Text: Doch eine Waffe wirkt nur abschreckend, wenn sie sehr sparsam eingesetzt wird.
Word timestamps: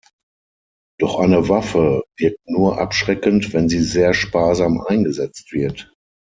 Doch 0.97 1.19
eine 1.19 1.47
Waffe 1.47 2.01
wirkt 2.17 2.49
nur 2.49 2.79
abschreckend, 2.79 3.53
wenn 3.53 3.69
sie 3.69 3.83
sehr 3.83 4.15
sparsam 4.15 4.81
eingesetzt 4.81 5.53
wird. 5.53 5.93